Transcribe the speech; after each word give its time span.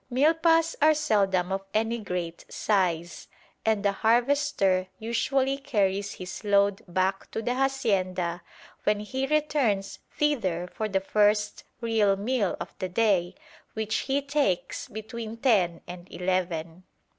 Milpas 0.09 0.75
are 0.81 0.95
seldom 0.95 1.51
of 1.51 1.63
any 1.75 1.99
great 1.99 2.43
size, 2.49 3.27
and 3.63 3.85
the 3.85 3.91
harvester 3.91 4.87
usually 4.97 5.59
carries 5.59 6.13
his 6.15 6.43
load 6.43 6.81
back 6.91 7.29
to 7.29 7.39
the 7.39 7.53
hacienda 7.53 8.41
when 8.83 9.01
he 9.01 9.27
returns 9.27 9.99
thither 10.17 10.65
for 10.73 10.87
his 10.87 11.03
first 11.05 11.65
real 11.81 12.15
meal 12.17 12.57
of 12.59 12.73
the 12.79 12.89
day, 12.89 13.35
which 13.73 13.97
he 13.97 14.23
takes 14.23 14.87
between 14.87 15.37
ten 15.37 15.81
and 15.87 16.11
eleven. 16.11 16.81